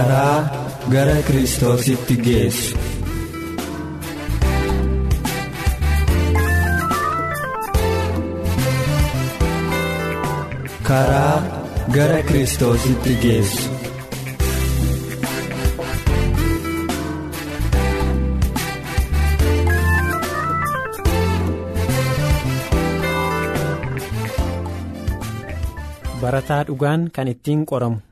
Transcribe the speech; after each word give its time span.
Karaa 0.00 0.40
gara 0.92 1.16
kiristoositti 1.26 2.16
geessu. 2.26 2.76
karaa 10.88 11.36
gara 11.96 12.22
kiristoositti 12.22 13.14
geessu. 13.24 13.68
barataa 26.20 26.64
dhugaan 26.68 27.10
kan 27.12 27.28
ittiin 27.28 27.66
qoramu. 27.66 28.09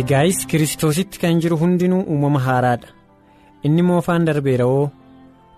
Egaayis 0.00 0.38
kiristoositti 0.50 1.18
kan 1.22 1.40
jiru 1.42 1.56
hundinuu 1.62 2.02
uumama 2.12 2.40
haaraadha 2.46 2.88
inni 3.66 3.82
moofaan 3.88 4.24
darbeera'oo 4.28 4.84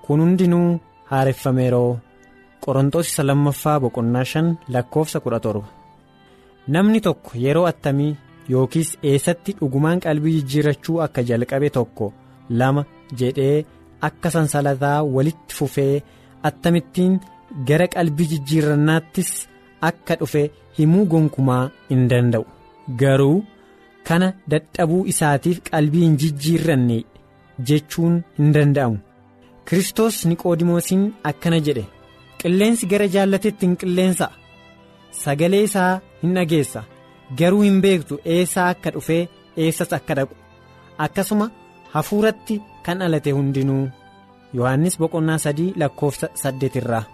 kun 0.07 0.21
hundinuu 0.25 0.69
haareffameera'oo 1.11 1.93
qorontoos 2.65 3.07
isa 3.13 3.23
lammaffaa 3.29 3.77
boqonnaa 3.85 4.25
shan 4.33 4.49
lakkoofsa 4.75 5.19
kudha 5.25 5.41
torba 5.45 5.69
namni 6.75 7.01
tokko 7.07 7.31
yeroo 7.45 7.67
attamii 7.73 8.11
yookiis 8.55 8.91
eessatti 9.13 9.51
dhugumaan 9.61 10.01
qalbii 10.05 10.35
jijjiirrachuu 10.39 10.99
akka 11.07 11.23
jalqabe 11.31 11.69
tokko 11.79 12.07
lama 12.59 12.83
jedhee 13.21 13.57
akka 14.09 14.29
sansalataa 14.37 14.99
walitti 15.17 15.55
fufee 15.59 15.95
attamittiin 16.49 17.15
gara 17.69 17.87
qalbii 17.95 18.29
jijjiirrannaattis 18.33 19.31
akka 19.91 20.15
dhufe 20.21 20.43
himuu 20.79 21.05
gonkumaa 21.13 21.65
hin 21.91 22.09
danda'u 22.11 22.45
garuu. 23.03 23.37
Kana 24.09 24.29
dadhabuu 24.53 25.03
isaatiif 25.13 25.59
qalbii 25.71 26.05
hin 26.07 26.17
jijjiirranne 26.23 26.99
jechuun 27.69 28.15
hin 28.39 28.53
danda'amu. 28.57 28.99
Kiristoos 29.69 30.17
niqoodimoosiin 30.31 31.05
akkana 31.31 31.59
jedhe 31.69 31.85
qilleensi 32.43 32.87
gara 32.93 33.07
jaallateetti 33.15 33.67
hin 33.67 33.77
qilleensa 33.83 34.27
sagalee 35.23 35.63
isaa 35.69 35.93
hin 36.23 36.35
dhageessa. 36.39 36.83
Garuu 37.39 37.63
hin 37.67 37.81
beektu. 37.85 38.19
Eessaa 38.35 38.69
akka 38.75 38.91
dhufee 38.95 39.23
eessas 39.57 39.93
akka 39.99 40.15
dhaqu? 40.19 40.35
Akkasuma 41.05 41.47
hafuuratti 41.95 42.61
kan 42.87 42.99
dhalate 43.03 43.31
hundinuu. 43.39 43.85
Yohannis 44.57 44.99
boqonnaa 45.01 45.39
sadii 45.45 45.73
lakkoofsa 45.83 46.29
saddeet 46.43 46.77
irraa. 46.81 47.05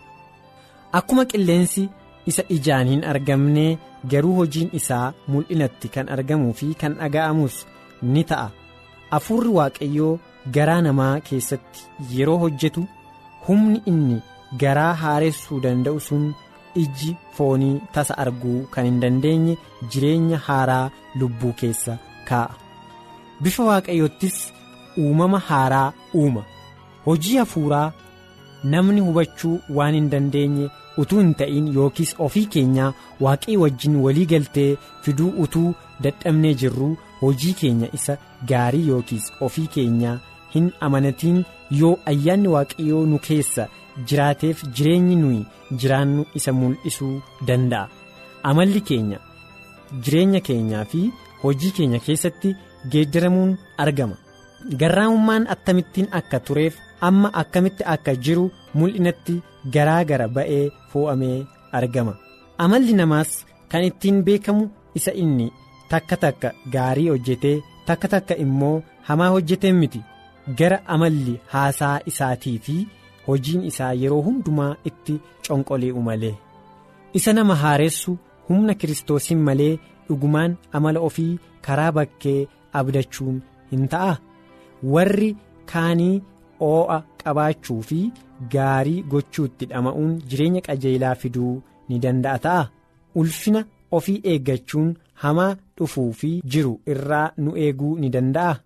Akkuma 0.98 1.24
qilleensi 1.32 1.88
isa 2.30 2.42
ijaan 2.56 2.88
hin 2.92 3.04
argamne 3.12 3.66
garuu 4.14 4.34
hojiin 4.38 4.70
isaa 4.80 5.06
mul'inatti 5.34 5.88
kan 5.94 6.08
argamuu 6.16 6.52
fi 6.60 6.68
kan 6.82 6.92
dhaga'amus 7.00 7.56
ni 8.14 8.22
ta'a 8.30 8.48
hafuurri 9.12 9.50
waaqayyoo 9.58 10.12
garaa 10.56 10.80
namaa 10.86 11.14
keessatti 11.30 11.80
yeroo 12.16 12.38
hojjetu 12.44 12.82
humni 13.48 13.82
inni 13.92 14.18
garaa 14.62 14.92
haaressuu 15.02 15.60
danda'u 15.66 16.00
sun 16.08 16.24
ijji 16.82 17.10
foonii 17.38 17.74
tasa 17.94 18.14
arguu 18.24 18.58
kan 18.74 18.84
hin 18.88 19.00
dandeenye 19.04 19.56
jireenya 19.94 20.38
haaraa 20.48 20.84
lubbuu 21.22 21.52
keessa 21.62 21.96
kaa'a 22.28 22.54
bifa 23.46 23.62
waaqayyoottis 23.70 24.36
uumama 25.04 25.38
haaraa 25.48 25.88
uuma 26.22 26.42
hojii 27.06 27.36
hafuuraa 27.42 27.86
namni 28.74 29.00
hubachuu 29.06 29.56
waan 29.76 29.94
hin 29.98 30.10
dandeenye. 30.14 30.66
Utuu 31.02 31.18
hin 31.22 31.34
ta'in 31.42 31.66
yookiis 31.76 32.14
ofii 32.26 32.46
keenyaa 32.56 32.88
waaqii 33.26 33.56
wajjin 33.62 33.96
walii 34.06 34.26
galtee 34.32 34.70
fiduu 35.06 35.30
utuu 35.44 35.68
dadhabnee 36.06 36.54
jirru 36.62 36.90
hojii 37.20 37.52
keenya 37.62 37.88
isa 37.98 38.16
gaarii 38.52 38.86
yookiis 38.88 39.30
ofii 39.48 39.66
keenyaa 39.76 40.16
hin 40.54 40.70
amanatiin 40.88 41.40
yoo 41.80 41.92
ayyaanni 42.12 42.48
waaqayyoo 42.54 43.02
nu 43.12 43.18
keessa 43.28 43.68
jiraateef 44.12 44.64
jireenyi 44.78 45.16
nuyi 45.22 45.42
jiraannu 45.82 46.24
isa 46.40 46.52
mul'isuu 46.60 47.14
danda'a. 47.46 47.88
Amalli 48.50 48.80
keenya 48.90 49.18
jireenya 50.04 50.40
keenyaa 50.48 50.84
fi 50.94 51.00
hojii 51.42 51.70
keenya 51.78 51.98
keessatti 52.06 52.54
geeddaramuun 52.92 53.52
argama. 53.84 54.16
Garraamummaan 54.80 55.46
akkamittiin 55.54 56.08
akka 56.18 56.40
tureef 56.46 56.74
amma 57.08 57.30
akkamitti 57.42 57.84
akka 57.94 58.14
jiru 58.26 58.50
mul'inatti 58.74 59.40
garaa 59.74 60.04
gara 60.10 60.26
ba'ee 60.36 60.70
foo'amee 60.92 61.46
argama. 61.78 62.14
Amalli 62.64 62.92
namaas 63.00 63.30
kan 63.70 63.84
ittiin 63.88 64.22
beekamu 64.26 64.64
isa 64.98 65.12
inni 65.22 65.48
takka 65.90 66.16
takka 66.22 66.48
gaarii 66.74 67.08
hojjetee 67.12 67.56
takka 67.86 68.08
takka 68.14 68.34
immoo 68.44 68.82
hamaa 69.08 69.30
hojjetee 69.34 69.72
miti. 69.80 70.00
Gara 70.58 70.78
amalli 70.94 71.34
haasaa 71.52 72.00
isaatii 72.10 72.58
fi 72.64 72.76
hojiin 73.26 73.62
isaa 73.70 73.92
yeroo 74.02 74.22
hundumaa 74.26 74.72
itti 74.88 75.20
conqolii'u 75.48 76.02
malee. 76.08 76.34
Isa 77.18 77.32
nama 77.32 77.54
haaressu 77.62 78.18
humna 78.48 78.74
kiristoosiin 78.80 79.40
malee 79.48 79.78
dhugumaan 80.08 80.56
amala 80.76 81.00
ofii 81.08 81.38
karaa 81.66 81.92
bakkee 81.96 82.48
abdachuun 82.80 83.36
hin 83.72 83.88
ta'a? 83.92 84.16
Warri 84.94 85.30
kaanii 85.72 86.22
oo'a 86.68 86.98
qabaachuu 87.22 87.82
fi 87.88 87.98
gaarii 88.54 89.02
gochuutti 89.12 89.66
dhama'uun 89.70 90.14
jireenya 90.30 90.60
qajeelaa 90.66 91.14
fiduu 91.22 91.52
ni 91.88 91.98
danda'a 92.04 92.38
ta'a. 92.46 92.68
Ulfina 93.20 93.64
ofii 93.98 94.20
eeggachuun 94.32 94.90
hamaa 95.22 95.56
dhufuu 95.78 96.12
fi 96.20 96.30
jiru 96.54 96.74
irraa 96.94 97.30
nu 97.42 97.56
eeguu 97.64 97.94
ni 97.98 98.08
danda'a. 98.16 98.56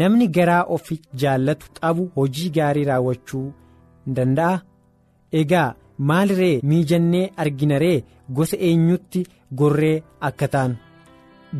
Namni 0.00 0.28
garaa 0.36 0.62
ofi 0.76 1.00
jaallatu 1.22 1.66
qabu 1.80 2.10
hojii 2.16 2.50
gaarii 2.56 2.84
raawwachuu 2.90 3.46
ni 4.06 4.14
danda'a. 4.18 4.60
Egaa 5.40 5.74
maal 6.10 6.28
ree 6.40 6.60
miijannee 6.68 7.26
argina 7.42 7.78
ree 7.84 8.04
gosa 8.36 8.56
eenyutti 8.68 9.26
gorree 9.58 10.02
akka 10.28 10.48
taanu 10.54 10.76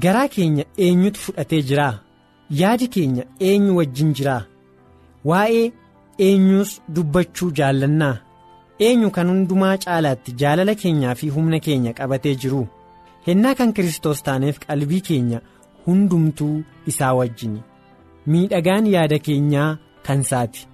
garaa 0.03 0.29
keenya 0.35 0.65
eenyutu 0.85 1.21
fudhatee 1.25 1.63
jiraa? 1.69 1.99
Yaadi 2.61 2.89
keenya 2.95 3.25
eenyu 3.49 3.77
wajjin 3.77 4.13
jiraa? 4.19 4.43
Waa'ee. 5.25 5.73
Eenyus 6.19 6.81
dubbachuu 6.97 7.51
jaallannaa? 7.61 8.17
Eenyu 8.87 9.11
kan 9.17 9.29
hundumaa 9.33 9.77
caalaatti 9.85 10.33
jaalala 10.43 10.75
keenyaa 10.83 11.15
fi 11.21 11.29
humna 11.37 11.59
keenya 11.67 11.93
qabatee 11.99 12.35
jiru? 12.45 12.63
Hennaa 13.27 13.55
kan 13.55 13.73
kiristoos 13.79 14.23
taaneef 14.29 14.59
qalbii 14.67 15.01
keenya 15.09 15.41
hundumtuu 15.87 16.63
isaa 16.93 17.13
wajjin. 17.21 17.59
Miidhagaan 18.27 18.87
yaada 18.95 19.19
keenyaa 19.27 19.71
kan 20.07 20.21
isaati 20.27 20.67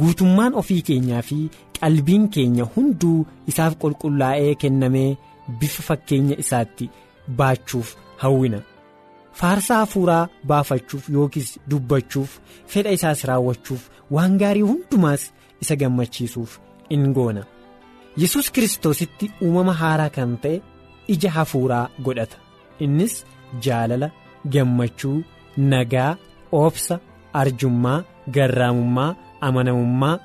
guutummaan 0.00 0.54
ofii 0.62 0.82
keenyaa 0.88 1.22
fi 1.28 1.38
qalbiin 1.80 2.28
keenya 2.36 2.64
hunduu 2.76 3.26
isaaf 3.52 3.74
qulqullaa'ee 3.84 4.54
kennamee 4.64 5.16
bifa 5.60 5.82
fakkeenya 5.88 6.36
isaatti 6.44 6.90
baachuuf 7.38 7.88
hawwina. 8.22 8.60
Faarsaa 9.38 9.78
hafuuraa 9.82 10.28
baafachuuf 10.50 11.04
yookiis 11.16 11.50
dubbachuuf 11.70 12.30
fedha 12.72 12.90
isaas 12.98 13.24
raawwachuuf 13.30 13.82
waan 14.16 14.38
gaarii 14.42 14.66
hundumaas 14.70 15.22
isa 15.62 15.76
gammachiisuuf 15.82 16.58
in 16.96 17.12
goona. 17.18 17.42
Yesus 18.22 18.50
kiristoositti 18.54 19.30
uumama 19.46 19.72
haaraa 19.82 20.10
kan 20.16 20.30
ta'e 20.42 20.56
ija 21.14 21.30
hafuuraa 21.36 21.84
godhata. 22.06 22.36
Innis 22.84 23.14
jaalala 23.66 24.08
gammachuu 24.54 25.18
nagaa 25.72 26.16
obsa 26.62 26.94
arjummaa 27.40 27.98
garraamummaa 28.36 29.10
amanamummaa 29.48 30.16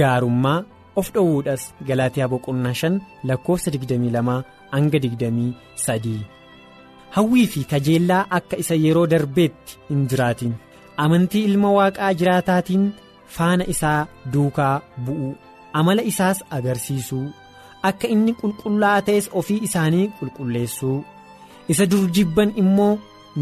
gaarummaa 0.00 0.58
of 1.00 1.12
dhowwuudhas 1.14 1.62
galaatiyaa 1.88 2.28
boqonnaa 2.32 2.74
shan 2.80 2.94
lakkoofsa 3.30 3.70
22 3.70 4.42
hanga 4.74 4.98
23 4.98 6.37
hawwii 7.16 7.46
fi 7.52 7.60
kajeellaa 7.72 8.24
akka 8.38 8.56
isa 8.62 8.74
yeroo 8.84 9.06
darbeetti 9.12 9.78
hin 9.90 10.06
jiraatin. 10.12 10.52
Amantii 11.04 11.44
ilma 11.48 11.70
waaqaa 11.78 12.12
jiraataatiin 12.20 12.84
faana 13.36 13.64
isaa 13.74 14.06
duukaa 14.32 14.74
bu'uu 15.06 15.32
amala 15.80 16.02
isaas 16.12 16.38
agarsiisuu. 16.58 17.26
Akka 17.90 18.06
inni 18.14 18.32
qulqullaa'aa 18.40 19.02
ta'es 19.08 19.26
ofii 19.40 19.60
isaanii 19.68 20.06
qulqulleessuu. 20.20 20.98
Isa 21.72 21.84
dur 21.90 22.04
jibban 22.18 22.50
immoo 22.62 22.92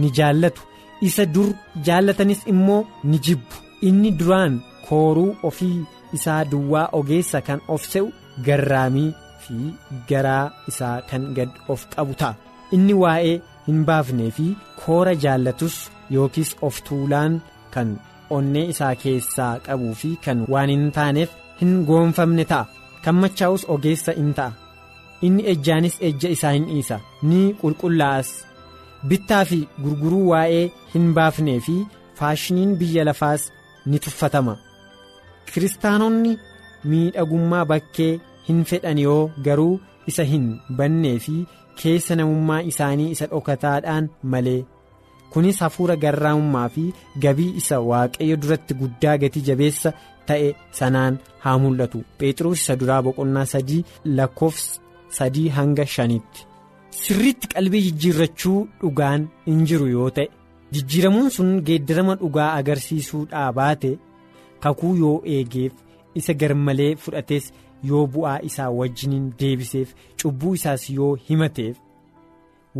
ni 0.01 0.09
jaallatu. 0.19 0.63
Isa 1.09 1.25
dur 1.35 1.49
jaallatanis 1.87 2.41
immoo 2.53 2.81
ni 3.05 3.19
jibbu. 3.29 3.55
Inni 3.89 4.11
duraan 4.21 4.55
kooruu 4.89 5.31
ofii 5.51 5.79
isaa 6.19 6.45
duwwaa 6.51 6.89
ogeessa 6.99 7.41
kan 7.47 7.61
of 7.75 7.83
se'u 7.93 8.07
garraamii 8.47 9.11
fi 9.45 9.55
garaa 10.11 10.45
isaa 10.71 10.97
kan 11.11 11.23
gad 11.37 11.51
of 11.75 11.81
qabu 11.95 12.15
ta'a. 12.21 12.35
Inni 12.77 12.95
waa'ee 13.03 13.37
hin 13.67 13.81
baafnee 13.89 14.31
fi 14.37 14.47
koora 14.83 15.15
jaallatus 15.25 15.77
yookiis 16.17 16.51
of 16.69 16.75
tuulaan 16.89 17.33
kan 17.75 17.89
onnee 18.37 18.65
isaa 18.73 18.95
keessaa 19.03 19.53
qabuu 19.67 19.95
fi 20.03 20.11
kan 20.25 20.39
waan 20.53 20.71
hin 20.75 20.87
taaneef 20.97 21.31
hin 21.61 21.73
goonfamne 21.89 22.45
ta'a. 22.53 22.65
Kan 23.05 23.15
machaa'us 23.23 23.63
ogeessa 23.75 24.13
in 24.23 24.31
ta'a. 24.39 24.53
Inni 25.27 25.43
ejjaanis 25.53 25.97
ejja 26.09 26.29
isaa 26.37 26.53
hin 26.57 26.65
dhiisa. 26.71 26.97
Ni 27.29 27.41
qulqullaa'as. 27.61 28.29
Bittaa 29.09 29.45
fi 29.51 29.59
gurguruu 29.83 30.25
waa'ee 30.31 30.65
hin 30.95 31.07
baafnee 31.17 31.59
fi 31.67 31.77
faashiniin 32.19 32.73
biyya 32.81 33.05
lafaas 33.09 33.43
ni 33.91 33.99
tuffatama. 34.05 34.55
Kiristaanonni 35.53 36.33
miidhagummaa 36.91 37.65
bakkee 37.73 38.13
hin 38.49 38.65
fedhan 38.71 38.99
yoo 39.07 39.21
garuu 39.47 39.75
isa 40.13 40.25
hin 40.33 40.47
bannee 40.81 41.19
fi 41.27 41.37
keessa 41.83 42.17
namummaa 42.21 42.63
isaanii 42.71 43.11
isa 43.15 43.27
dhokataadhaan 43.33 44.09
malee. 44.33 44.63
Kunis 45.33 45.59
hafuura 45.65 45.97
garraamummaa 46.05 46.69
fi 46.75 46.85
gabii 47.25 47.53
isa 47.61 47.81
waaqayyo 47.91 48.37
duratti 48.43 48.75
guddaa 48.81 49.17
gatii 49.23 49.43
jabeessa 49.49 49.93
ta'e 50.29 50.49
sanaan 50.81 51.19
haa 51.45 51.59
mul'atu. 51.63 51.99
Phexros 52.19 52.61
isa 52.63 52.77
duraa 52.81 53.03
boqonnaa 53.07 53.45
sadii 53.55 53.85
lakkoofsa 54.17 54.81
sadii 55.19 55.49
hanga 55.59 55.85
shanitti 55.95 56.47
sirriitti 57.01 57.47
qalbii 57.55 57.83
jijjiirrachuu 57.87 58.59
dhugaan 58.81 59.27
hin 59.47 59.65
jiru 59.71 59.87
yoo 59.95 60.11
ta'e 60.17 60.29
jijjiiramuun 60.77 61.31
sun 61.37 61.51
geeddarama 61.67 62.15
dhugaa 62.23 62.49
agarsiisuudhaa 62.61 63.51
baate 63.59 63.91
kakuu 64.65 64.95
yoo 65.03 65.17
eegeef 65.35 65.73
isa 66.21 66.33
garmalee 66.41 66.91
fudhates 67.05 67.53
yoo 67.89 68.05
bu'aa 68.15 68.39
isaa 68.51 68.71
wajjiniin 68.79 69.27
deebiseef 69.41 69.95
cubbuu 70.23 70.55
isaas 70.59 70.85
yoo 70.99 71.11
himateef 71.29 71.77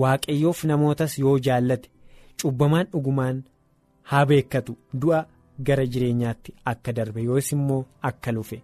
waaqayyoof 0.03 0.65
namootas 0.71 1.19
yoo 1.25 1.37
jaallate 1.49 1.89
cubbamaan 2.43 2.87
dhugumaan 2.93 3.43
haa 4.11 4.25
beekkatu. 4.31 4.73
Du'a 5.03 5.21
gara 5.67 5.85
jireenyaatti 5.93 6.55
akka 6.73 6.93
darbe 6.97 7.21
yoos 7.29 7.53
immoo 7.57 7.85
akka 8.11 8.33
lufe. 8.37 8.59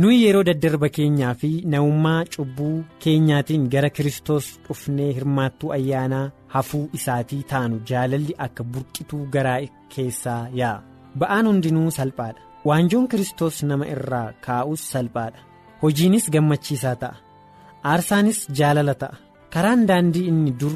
Nuyi 0.00 0.18
yeroo 0.24 0.42
daddarba 0.48 0.88
keenyaa 0.96 1.34
fi 1.40 1.50
namummaa 1.74 2.24
cubbuu 2.34 2.74
keenyaatiin 3.04 3.64
gara 3.74 3.90
kiristoos 3.96 4.46
dhufnee 4.66 5.08
hirmaattuu 5.16 5.72
ayyaanaa 5.76 6.26
hafuu 6.54 6.84
isaatii 6.98 7.42
taanu 7.52 7.80
jaalalli 7.90 8.34
akka 8.46 8.62
burqituu 8.74 9.24
garaa 9.36 9.60
keessaa 9.94 10.42
yaa'a 10.60 10.82
ba'aan 11.22 11.46
hundinuu 11.50 11.90
salphaadha 11.98 12.42
waanjoon 12.64 13.06
kiristoos 13.10 13.62
nama 13.62 13.86
irraa 13.94 14.32
kaa'us 14.46 14.82
salphaadha. 14.92 15.40
Hojiinis 15.82 16.30
gammachiisaa 16.34 16.96
ta'a. 17.02 17.16
Aarsaanis 17.92 18.38
jaalala 18.58 18.94
ta'a. 19.02 19.16
Karaan 19.54 19.86
daandii 19.88 20.26
inni 20.30 20.52
dur 20.60 20.74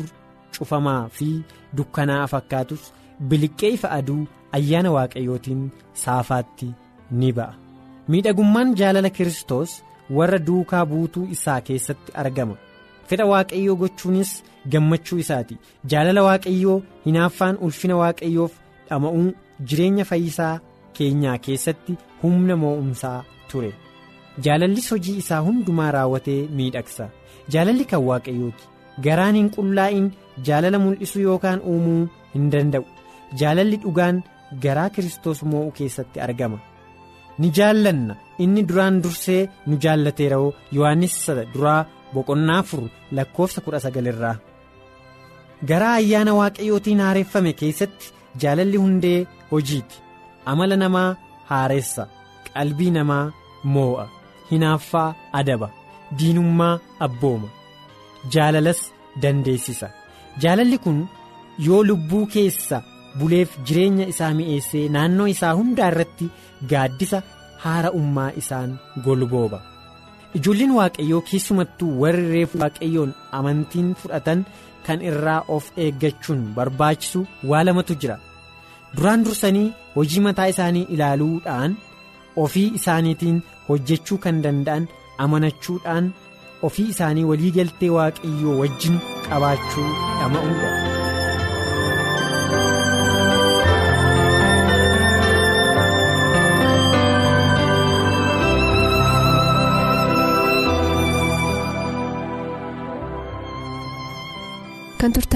cufamaa 0.57 1.09
fi 1.17 1.29
dukkanaa 1.77 2.27
fakkaatus 2.33 2.83
biliqqee 3.29 3.71
ifa 3.77 3.89
aduu 3.99 4.23
ayyaana 4.59 4.91
waaqayyootiin 4.97 5.63
saafaatti 6.05 6.69
ni 7.21 7.31
ba'a. 7.39 7.55
Miidhagummaan 8.11 8.75
jaalala 8.81 9.11
kiristoos 9.17 9.71
warra 10.17 10.39
duukaa 10.47 10.85
buutuu 10.91 11.27
isaa 11.35 11.61
keessatti 11.67 12.13
argama. 12.23 12.57
Fedha 13.09 13.27
waaqayyoo 13.33 13.77
gochuunis 13.83 14.31
gammachuu 14.73 15.19
isaati. 15.25 15.55
Jaalala 15.91 16.23
waaqayyoo 16.29 16.83
hinaaffaan 17.07 17.57
ulfina 17.67 17.97
waaqayyoof 18.03 18.53
dhama'uu 18.89 19.29
jireenya 19.69 20.05
fayyisaa 20.11 20.55
keenyaa 20.99 21.39
keessatti 21.47 21.93
humna 22.23 22.57
mo'umsaa 22.63 23.19
ture. 23.53 23.71
Jaalallis 24.45 24.91
hojii 24.95 25.17
isaa 25.23 25.41
hundumaa 25.47 25.91
raawwatee 25.97 26.41
miidhagsa. 26.59 27.05
Jaalalli 27.53 27.85
kan 27.93 28.03
waaqayyooti 28.09 28.65
garaan 29.07 29.35
hin 29.41 29.49
qullaa'in 29.57 30.07
jaalala 30.49 30.79
mul'isuu 30.85 31.23
yookaan 31.29 31.61
uumuu 31.73 32.03
hin 32.35 32.51
danda'u. 32.53 32.85
Jaalalli 33.41 33.77
dhugaan 33.87 34.23
garaa 34.67 34.91
kiristoos 34.95 35.43
moo'u 35.55 35.71
keessatti 35.81 36.21
argama. 36.27 36.59
Ni 37.39 37.49
jaallanna 37.59 38.15
inni 38.45 38.63
duraan 38.69 39.03
dursee 39.05 39.43
nu 39.67 39.77
jaallateera'oo 39.85 40.55
yohannis 40.79 41.15
duraa 41.55 41.81
boqonnaa 42.15 42.59
afur 42.63 42.83
lakkoofsa 43.19 43.61
kudha 43.65 43.81
sagalirraa 43.85 44.35
garaa 45.71 45.95
ayyaana 46.01 46.33
waaqayyootiin 46.41 47.01
haareeffame 47.05 47.53
keessatti 47.61 48.07
jaalalli 48.43 48.77
hundee 48.85 49.19
hojiiti 49.53 49.97
amala 50.51 50.77
namaa 50.83 51.09
haareessa 51.51 52.03
qalbii 52.55 52.91
namaa 52.99 53.25
moo'a 53.75 54.05
hinaaffaa 54.51 55.09
adaba 55.41 55.69
diinummaa 56.19 56.75
abbooma 57.07 57.49
jaalalas 58.35 58.81
dandeessisa. 59.23 59.89
Jaalalli 60.43 60.79
kun 60.85 60.99
yoo 61.67 61.83
lubbuu 61.89 62.25
keessa 62.35 62.83
buleef 63.19 63.51
jireenya 63.67 64.07
isaa 64.13 64.33
mi'eessee 64.39 64.85
naannoo 64.95 65.27
isaa 65.35 65.53
hundaa 65.61 65.89
irratti 65.93 66.27
gaaddisa 66.71 67.19
haara 67.65 67.91
ummaa 68.01 68.31
isaan 68.43 68.71
golbooba. 69.05 69.59
Ijoolleen 70.39 70.73
waaqayyoo 70.79 71.21
keessumattuu 71.31 71.91
warri 72.03 72.27
reefu 72.35 72.59
waaqayyoon 72.63 73.11
amantiin 73.39 73.89
fudhatan 74.03 74.41
kan 74.87 75.01
irraa 75.09 75.41
of 75.57 75.65
eeggachuun 75.87 76.41
barbaachisu 76.57 77.21
waa 77.51 77.65
lamatu 77.69 77.95
jira 78.05 78.17
duraan 78.97 79.25
dursanii 79.27 79.73
hojii 79.97 80.21
mataa 80.27 80.47
isaanii 80.55 80.87
ilaaluudhaan 80.97 81.77
ofii 82.45 82.67
isaaniitiin 82.81 83.43
hojjechuu 83.69 84.19
kan 84.27 84.43
danda'an 84.47 84.89
amanachuudhaan 85.27 86.13
ofii 86.71 86.89
isaanii 86.95 87.25
waliigaltee 87.33 87.91
waaqayyoo 87.99 88.59
wajjin 88.63 89.01
qabaachuu 89.29 89.89
dhama'uudha. 90.21 90.92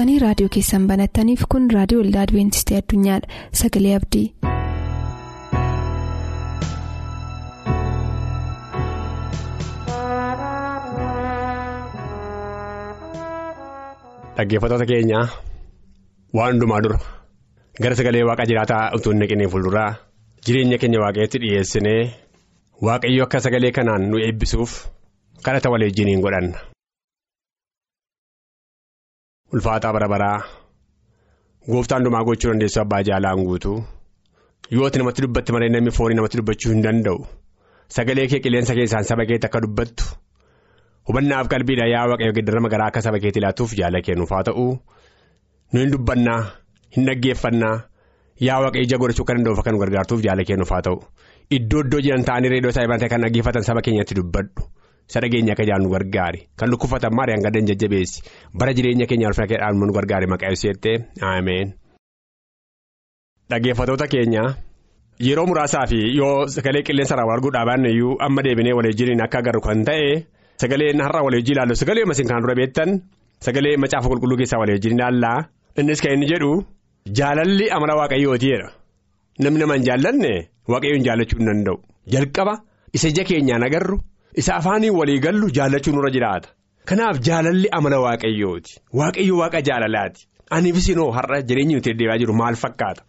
Turtanii 0.07 0.19
raadiyoo 0.23 0.51
keessan 0.55 0.85
banattaniif 0.91 1.41
kun 1.53 1.65
raadiyoo 1.77 2.03
waldaa 2.03 2.23
adibeentistii 2.27 2.77
addunyaadha 2.81 3.41
sagalee 3.63 3.95
abdii. 3.99 4.25
Dhaggeeffattoota 14.37 14.85
keenya 14.85 15.19
waan 16.37 16.53
hundumaa 16.53 16.81
dura 16.85 16.99
gara 17.81 17.95
sagalee 17.99 18.23
waaqa 18.29 18.45
jiraataa 18.51 18.83
utuu 18.99 19.13
hin 19.15 19.21
naqinee 19.23 19.49
fuulduraa 19.53 19.89
jireenya 20.49 20.77
keenya 20.83 21.01
waaqayyotti 21.05 21.41
dhiyeessinee 21.45 21.99
waaqayyo 22.89 23.27
akka 23.27 23.43
sagalee 23.47 23.71
kanaan 23.79 24.09
nu 24.13 24.21
eebbisuuf 24.29 24.79
kadhata 25.47 25.73
waliin 25.75 26.21
godhanna. 26.27 26.76
Ulfaataa 29.53 29.93
bara 29.95 30.07
baraa 30.13 30.37
gooftaan 31.71 32.01
hundumaa 32.01 32.23
gochuu 32.27 32.51
dandeessu 32.51 32.79
abbaa 32.83 33.01
jaalaan 33.09 33.43
guutuu 33.49 33.77
yooti 34.77 34.99
namatti 35.01 35.21
dubbatti 35.25 35.51
malee 35.55 35.69
namni 35.75 35.91
foonii 35.97 36.17
namatti 36.19 36.37
dubbachuu 36.41 36.71
hin 36.73 36.83
danda'u 36.85 37.19
sagalee 37.97 38.27
kee 38.33 38.39
qilleensa 38.45 38.73
keessaan 38.79 39.05
saba 39.09 39.25
keetti 39.29 39.47
akka 39.49 39.61
dubbattu. 39.65 40.03
hubannaaf 41.09 41.47
qalbiidha 41.53 41.85
yaa 41.93 42.05
waaqayyo 42.11 42.33
geeddarama 42.37 42.69
garaa 42.73 42.87
akka 42.91 43.01
saba 43.05 43.19
keetti 43.25 43.39
laatuuf 43.45 43.71
jaala 43.79 43.99
kennuuf 44.07 44.31
haa 44.35 44.43
ta'u 44.49 44.65
nu 45.73 45.77
hin 45.83 45.91
dubbannaa 45.95 46.39
hin 46.97 47.05
dhaggeeffannaa 47.09 47.75
yaa 48.47 48.59
waaqayyo 48.63 48.83
ija 48.87 48.97
godhachuu 49.03 49.23
akka 49.27 49.33
danda'uuf 49.37 49.59
akka 49.63 49.71
nu 49.75 49.79
gargaartuuf 49.83 50.21
jaala 50.27 50.43
kennuuf 50.49 50.71
haa 50.75 50.81
ta'u 50.89 50.97
iddoo 51.59 51.81
iddoo 51.85 52.01
jiran 52.07 52.23
ta'anii 52.31 52.49
reedoo 52.55 52.71
isaa 52.75 52.83
ibsatee 52.89 53.09
kan 53.15 53.21
dhaggeeffatan 53.27 53.63
saba 53.69 53.81
keenyatti 53.87 54.13
dubbadhu 54.19 54.61
isa 55.09 55.19
dhageenya 55.23 55.53
akka 55.55 55.65
jaallu 55.69 55.89
gargaari. 55.95 56.39
Kan 56.59 56.69
dhukkubfatan 56.71 57.13
maari 57.17 57.33
hanga 57.35 57.49
dan 57.55 57.65
jajjabeessi. 57.69 58.21
Bara 58.59 58.73
jireenya 58.77 59.05
keenya 59.09 59.27
ulfina 59.29 59.47
keedhaan 59.51 59.75
nu 59.79 59.93
gargaari 59.97 60.27
maqaa 60.33 60.51
ibseettee 60.55 60.95
ameen. 61.21 61.73
dhaggeeffatoota 63.51 64.07
keenya 64.13 64.43
yeroo 65.27 65.45
muraasaa 65.49 65.85
fi 65.91 65.99
yoo 66.19 66.47
sagalee 66.55 66.83
qilleensa 66.87 67.13
irraa 67.15 67.27
wal 67.29 67.35
arguu 67.37 67.51
dhaabanne 67.55 67.89
iyyuu 67.93 68.17
amma 68.25 68.41
deebinee 68.47 68.73
waliin 68.79 69.21
akka 69.25 69.37
agarru 69.41 69.61
kan 69.67 69.85
ta'e 69.87 70.09
sagaleen 70.61 70.99
har'a 71.05 71.21
waliin 71.27 71.47
ilaallu. 71.51 71.75
Sagalee 71.81 72.05
masiin 72.09 72.27
kan 72.29 72.41
dura 72.43 72.55
beektan 72.59 72.89
sagalee 73.45 73.77
macaafa 73.83 74.07
qulqulluu 74.11 74.37
keessaa 74.41 74.59
waliin 74.63 74.93
ilaallaa 74.97 75.37
innis 75.79 76.01
kan 76.03 76.11
inni 76.17 76.27
jedhu 76.33 76.51
jaalalli 77.19 77.65
amala 77.75 77.93
waaqayyootiidha 78.01 78.67
namni 79.43 79.59
nama 79.63 79.73
hin 79.77 79.85
jaallanne 79.89 80.33
waaqayyoon 80.73 81.03
jaallachuu 81.07 81.39
hin 81.39 81.47
danda'u. 81.51 81.77
Jalqaba 82.13 82.53
isa 82.95 83.07
ija 83.13 83.23
keenyaan 83.29 83.63
agarru 83.67 83.97
isa 84.41 84.55
afaanii 84.59 84.89
walii 84.99 85.19
gallu 85.25 85.49
jaallachuu 85.57 85.93
nurra 85.95 86.11
jiraata. 86.15 86.49
Kanaaf 86.89 87.17
jaalalli 87.27 87.67
amala 87.77 87.99
waaqayyooti 88.05 88.73
waaqayyo 88.99 89.35
waaqa 89.41 89.61
jaalalaati. 89.67 90.21
Aniifis 90.55 90.87
inoo 90.93 91.11
har'a 91.17 91.41
jireenyi 91.47 91.73
nuti 91.75 91.89
deddeebi'aa 91.89 92.17
jiru 92.21 92.33
maal 92.41 92.55
fakkaata. 92.63 93.01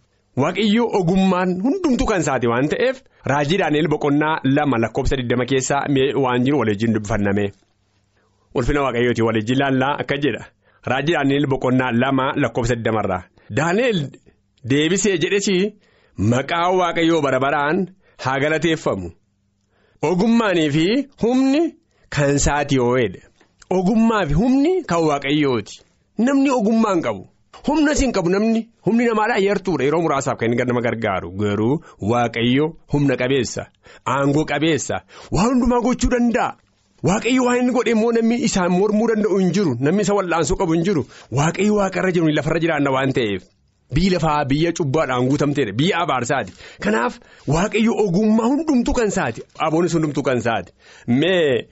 Waaqayyo 0.43 0.85
ogummaan 0.99 1.51
hundumtuu 1.65 2.07
kan 2.11 2.21
isaati 2.25 2.47
waan 2.53 2.69
ta'eef 2.73 2.97
raajii 3.33 3.59
daani'el 3.63 3.89
boqonnaa 3.95 4.37
lama 4.57 4.77
lakkoofsa 4.85 5.17
20 5.17 5.47
keessaa 5.51 5.83
waan 6.25 6.45
jiru 6.45 6.59
waliin 6.61 6.95
dubbifanname. 6.95 7.47
Ulfina 8.55 8.81
waaqayyooti 8.87 9.23
waliin 9.29 9.53
ilaallaa 9.55 9.95
akka 10.03 10.17
jedha. 10.25 10.43
Raajii 10.91 11.15
daani'el 11.17 11.47
boqonnaa 11.53 11.93
lama 12.03 12.27
lakkoofsa 12.43 12.75
20 12.75 13.05
irraa. 13.05 13.23
Deebisee 14.71 15.17
jedhesi 15.23 15.57
maqaa 16.31 16.71
waaqayyoo 16.81 17.21
bara 17.23 17.39
baraan 17.41 17.87
haa 18.25 18.39
galateeffamu 18.43 19.11
ogummaanii 20.03 20.71
fi 20.71 20.87
humni 21.23 21.63
kan 22.17 22.37
isaati 22.37 22.79
oo'edha 22.81 23.23
ogummaa 23.79 24.27
fi 24.29 24.35
humni 24.35 24.73
kan 24.91 25.03
waaqayyooti 25.09 25.75
namni 26.19 26.51
ogummaa 26.51 26.95
hin 26.95 27.03
qabu. 27.03 27.25
humna 27.67 27.95
siin 27.99 28.13
qabu 28.17 28.31
namni 28.31 28.61
humni 28.87 29.05
namaadhaa 29.09 29.41
yartuudha 29.47 29.85
yeroo 29.85 30.01
muraasaaf 30.05 30.39
kan 30.41 30.55
nama 30.69 30.81
gargaaru. 30.87 31.29
Garuu 31.41 31.81
waaqayyo 32.11 32.67
humna 32.93 33.17
qabeessa 33.23 33.63
aangoo 34.15 34.45
qabeessa 34.53 34.97
waan 35.33 35.49
hundumaa 35.51 35.81
gochuu 35.87 36.11
danda'a. 36.15 36.51
Waaqayyo 37.09 37.43
waan 37.47 37.59
inni 37.61 37.73
godhe 37.77 37.91
immoo 37.97 38.13
namni 38.13 38.37
isaan 38.47 38.71
mormuu 38.79 39.09
danda'u 39.11 39.37
hin 39.43 39.51
jiru 39.57 39.73
namni 39.81 40.03
isa 40.07 40.15
wal'aansoo 40.19 40.57
qabu 40.61 40.73
hin 40.77 40.85
jiru. 40.89 41.03
Waaqayyo 41.39 41.75
waaqarra 41.81 42.11
jiru 42.17 42.29
lafarra 42.39 42.61
jiraanna 42.65 42.91
waan 42.97 43.13
ta'eef 43.19 43.43
biyyi 43.95 44.11
lafaa 44.15 44.45
biyya 44.51 44.73
cubbaadhaan 44.79 45.29
guutamteedha. 45.31 45.73
Biyya 45.79 45.97
abaarsaati 46.05 46.53
kanaaf 46.85 47.19
waaqayyo 47.55 47.93
ogummaa 48.05 48.49
hundumtuu 48.53 48.95
kan 48.99 49.09
isaati 49.13 49.41
aboonis 49.67 49.95
hundumtuu 49.95 50.23
kan 50.23 50.39
isaati 50.43 50.73
mee. 51.21 51.69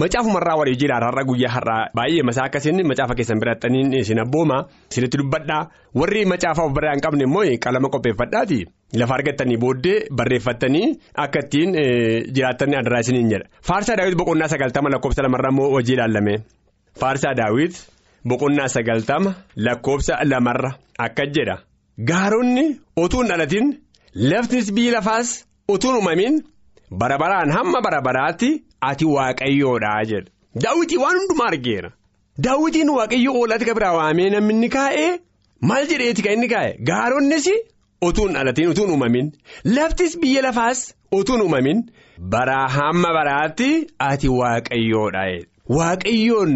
Macaafumarraa 0.00 0.56
walii 0.60 0.76
jiraata 0.80 1.06
har'a 1.08 1.22
guyyaa 1.24 1.48
har'aa 1.52 1.88
baay'ee 1.96 2.22
masaa 2.28 2.44
akkasiin 2.48 2.82
macaafa 2.90 3.14
keessan 3.18 3.40
birattaniin 3.40 3.92
isin 4.00 4.18
abbooma 4.20 4.58
isinitti 4.90 5.16
dubbadhaa. 5.20 5.62
Warri 5.94 6.24
macaafa 6.32 6.62
of 6.66 6.72
barraa 6.76 6.92
hin 6.94 7.00
qabne 7.06 7.24
immoo 7.24 7.44
qalama 7.64 7.88
qopheeffadhaati 7.94 8.58
lafa 9.00 9.14
argattanii 9.18 9.56
booddee 9.62 9.96
barreeffattanii 10.18 10.86
akka 11.24 11.40
ittiin 11.44 11.72
jiraatanii 12.36 12.76
adaraa 12.82 13.00
isiniin 13.06 13.30
jedha. 13.32 13.48
Faarsaa 13.68 13.96
daawwit 13.96 14.18
boqonnaa 14.20 14.48
sagaltama 14.54 14.90
lakkoofsa 14.92 15.22
lamarraa 15.26 15.52
immoo 15.56 15.70
hojii 15.76 15.94
ilaalame 15.96 16.34
faarsaa 17.00 17.34
daawwit 17.40 17.74
boqonnaa 18.26 18.68
sagaltama 18.68 19.34
lakkoofsa 19.56 20.18
lamarra. 20.24 20.72
Akka 20.98 21.26
jedha. 21.26 21.56
Gaaronni 22.08 22.64
otuu 22.96 23.20
hin 23.22 23.28
dhalatin. 23.30 23.66
Laftis 24.14 24.72
biyyi 24.74 24.90
lafaas 24.96 25.44
otuu 25.68 25.90
hin 25.90 25.96
uumamin 26.00 26.42
bara 26.90 27.18
baraan 27.18 27.50
hamma 27.56 27.80
bara 27.86 28.00
baraatti. 28.02 28.50
Ati 28.80 29.04
waaqayyoodhaa 29.04 30.04
jedha. 30.10 30.30
Daawwitii 30.62 30.98
waan 31.04 31.16
hundumaa 31.20 31.48
argeera. 31.52 31.90
Daawwitiin 32.44 32.90
waaqayyo 32.98 33.32
oolatti 33.40 33.74
biraa 33.74 33.92
waamee 33.96 34.30
namni 34.30 34.54
inni 34.54 34.68
kaa'ee? 34.76 35.10
Maal 35.68 35.86
jedheeti 35.90 36.22
kan 36.22 36.32
inni 36.38 36.48
kaa'e? 36.48 36.76
Gaaronnis 36.90 37.48
otuun 38.08 38.32
dhalatiin 38.34 38.68
utuun 38.72 38.90
uumamin 38.94 39.32
laftis 39.64 40.18
biyya 40.20 40.42
lafaas 40.42 40.82
otuun 41.18 41.40
uumamin 41.42 41.80
bara 42.34 42.58
hamma 42.76 43.10
baraatti 43.16 43.70
ati 44.08 44.28
waaqayyoodhaa 44.28 45.40
waaqayyoon 45.78 46.54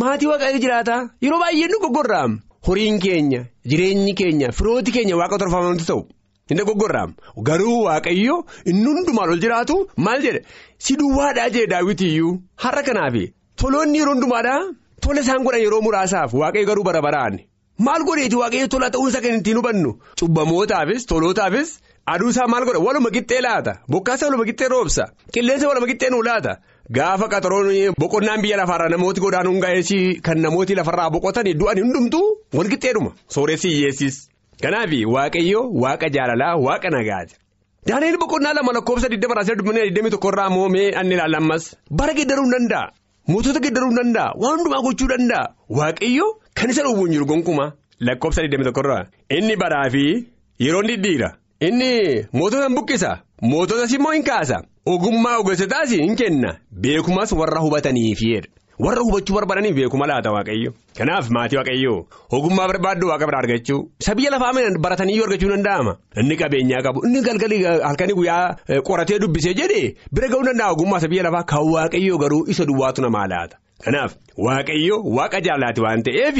maatii 0.00 0.26
waaqayyo 0.32 0.58
jiraata? 0.64 0.96
Yeroo 1.24 1.40
baay'ee 1.42 1.68
nu 1.72 1.78
goggorraam 1.84 2.40
horiin 2.66 2.98
keenya 3.04 3.40
jireenyi 3.70 4.14
keenya 4.20 4.52
firooti 4.58 4.92
keenya 4.96 5.16
waaqa 5.20 5.38
torfamantu 5.38 5.84
ta'u. 5.90 6.02
Inni 6.50 6.64
goggorraam 6.68 7.14
garuu 7.48 7.78
waaqayyo 7.86 8.36
inni 8.70 8.86
hundumaan 8.86 9.30
ol 9.34 9.40
jiraatu 9.44 9.76
maal 9.96 10.20
jedhe? 10.26 10.40
Si 10.78 10.96
duwwaadhaa 11.00 11.48
jedhe 11.54 11.66
daawwitiyyuu 11.72 12.32
har'a 12.64 12.82
kanaaf. 12.88 13.16
Toloonni 13.56 13.98
yeroo 13.98 14.14
hundumaadhaa? 14.14 14.60
Tola 15.02 15.20
isaan 15.20 15.44
godhan 15.44 15.62
yeroo 15.66 15.80
muraasaaf 15.86 16.34
waaqayyo 16.40 16.66
garuu 16.70 16.84
bara 16.84 17.02
baraan. 17.02 17.38
Maal 17.86 18.02
godheeti 18.08 18.36
waaqayyo 18.42 18.68
tola 18.68 18.90
ta'uunsa 18.90 19.20
kan 19.24 19.34
ittiin 19.40 19.56
hubannu 19.60 19.90
cubbamootaafis 20.20 21.06
tolootaafis 21.10 21.70
aduu 22.12 22.28
isaa 22.32 22.46
maal 22.52 22.64
godha 22.68 22.80
waluma 22.86 23.10
qixxee 23.16 23.40
laata 23.46 23.72
bokkaasa 23.92 24.26
waluma 24.26 24.44
qixxee 24.48 24.68
roobsa 24.74 25.04
qilleensa 25.34 25.68
waluma 25.70 25.86
qixxee 25.90 26.10
nuu 26.14 26.22
laata 26.28 26.52
gaafa 26.96 27.26
qaxaroon 27.32 27.68
boqonnaan 28.02 28.40
biyya 28.44 28.56
lafaarraa 28.60 28.88
namooti 28.94 29.20
godaanuun 29.24 29.60
ga'eessi 29.64 29.98
kan 30.26 30.38
namooti 30.46 30.74
lafarraa 30.80 31.10
boqotanii 31.14 31.54
du'an 31.60 31.78
hundumtuu 31.84 32.26
wal 32.58 32.68
qixxeedhuma 32.72 33.10
sooressi 33.36 33.68
hiyyeessis. 33.74 34.16
Kanaaf 34.62 34.90
waaqayyo 35.14 35.60
waaqa 35.82 36.08
jaalalaa 36.16 36.54
waaqa 36.66 36.90
nagaati. 36.96 37.34
Daaneel 37.88 38.16
boqonnaa 38.22 38.54
lama 38.58 38.72
lakkoofsa 38.76 39.08
20 39.08 40.28
irraa 40.28 40.46
immoo 40.50 40.68
mee 40.74 40.90
anni 41.00 41.14
ilaalammas 41.16 41.64
bara 41.90 42.12
geddaruu 42.18 42.44
hin 42.46 42.52
danda'a. 42.56 42.86
Mootota 43.28 43.60
geddaruu 43.64 43.88
hin 43.90 43.98
danda'a. 44.00 44.28
Waan 44.42 44.56
hundumaa 44.58 44.82
gochuu 44.86 45.08
danda'a. 45.12 45.44
Waaqayyo 45.78 46.26
kan 46.54 46.70
isa 46.70 46.82
dhowwuun 46.86 47.10
jiru 47.14 47.26
gonkumaa 47.32 47.72
lakkoofsa 48.00 48.42
21 48.42 48.80
irraa. 48.84 49.02
Inni 49.36 49.56
baraa 49.56 49.90
fi 49.94 50.04
yeroo 50.64 50.82
dhidhiira. 50.88 51.30
Inni 51.60 52.26
mootota 52.32 52.66
hin 52.68 52.74
buqqisa. 52.76 53.10
Moototas 53.42 53.92
immoo 53.94 54.12
hin 54.12 54.24
kaasa. 54.24 54.62
Ogummaa 54.86 55.38
ogeessotaas 55.38 55.90
hin 55.90 56.16
kenna. 56.16 56.56
Beekumas 56.82 57.32
warra 57.32 57.60
hubataniifidha. 57.60 58.48
warra 58.84 59.02
hubachuu 59.06 59.34
barbaadaniif 59.36 59.74
beekuma 59.76 60.06
laata 60.10 60.30
waaqayyo 60.34 60.70
kanaaf 60.98 61.28
maatii 61.34 61.56
waaqayyo 61.58 61.92
ogummaa 62.36 62.64
barbaaddu 62.70 63.06
waaqa 63.10 63.26
biraa 63.30 63.42
argachuu 63.44 63.78
isa 64.02 64.14
biyya 64.18 64.30
lafaa 64.34 64.52
baratanii 64.86 65.14
yoo 65.18 65.26
argachuu 65.28 65.50
danda'ama 65.52 65.92
inni 66.22 66.36
qabeenyaa 66.40 66.80
qabu 66.86 67.04
inni 67.06 67.20
galgalii 67.28 67.60
halkanii 67.86 68.16
guyyaa 68.18 68.56
qoratee 68.88 69.18
dubbisee 69.22 69.54
jedhee 69.60 69.94
bira 70.12 70.28
ga'uu 70.32 70.42
danda'a 70.48 70.72
ogummaa 70.74 70.98
isa 71.02 71.08
biyya 71.12 71.22
lafaa 71.28 71.44
kan 71.52 71.62
waaqayyo 71.74 72.18
garuu 72.22 72.42
isa 72.54 72.66
duwwaatu 72.66 73.02
namaa 73.06 73.26
laata 73.34 73.56
kanaaf 73.84 74.12
waaqayyo 74.46 74.96
waaqa 75.16 75.40
jaalaati 75.46 75.80
waan 75.86 76.02
ta'eef 76.06 76.36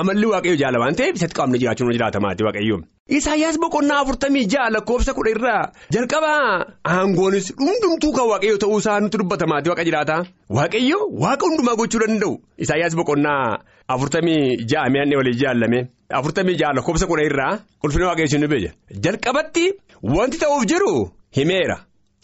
amalli 0.00 0.26
waaqayyo 0.32 0.56
jaala 0.62 0.78
waan 0.82 0.94
ta'eef 0.98 1.14
isatti 1.18 1.34
qaamni 1.38 1.58
jiraachuun 1.62 1.92
jiraata 1.96 2.20
maatii 2.24 2.46
waaqayyo. 2.48 2.78
Isaayyaas 3.18 3.56
boqonnaa 3.62 3.98
afurtamii 4.04 4.44
ja'a 4.52 4.70
lakkoofsa 4.74 5.12
kudha 5.16 5.30
irraa 5.34 5.62
jalqabaa 5.94 6.64
aangoonis 6.94 7.46
hundumtuu 7.60 8.12
kan 8.16 8.26
waaqayyo 8.32 8.56
ta'uu 8.62 8.78
isaa 8.82 9.00
nutti 9.00 9.18
dubbata 9.22 9.46
maatii 9.52 9.70
waaqa 9.72 9.84
jiraata. 9.88 10.16
Waaqayyo 10.56 10.98
waaqa 11.22 11.44
hundumaa 11.48 11.76
gochuu 11.80 12.00
danda'u. 12.04 12.32
Isaayyaas 12.64 12.94
boqonnaa 13.00 13.58
afurtamii 13.94 14.42
ja'a 14.72 14.90
mi'aanni 14.92 15.16
walii 15.20 15.36
jaallame. 15.42 15.80
Afurtamii 16.18 16.56
ja'a 16.60 16.72
lakkoofsa 16.78 17.06
kudha 17.10 17.24
irraa 17.30 17.54
ulfina 17.84 18.06
waaqayyo 18.10 18.38
ni 18.42 18.48
beeja. 18.52 18.70
Jalqabatti 19.04 19.64
wanti 20.02 20.36
ta'uuf 20.42 20.66
jiru 20.70 20.92
himeera. 21.38 21.76